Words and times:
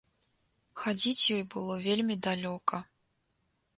Хадзіць 0.83 1.23
ёй 1.35 1.43
было 1.55 1.77
вельмі 1.87 2.15
далёка. 2.29 2.81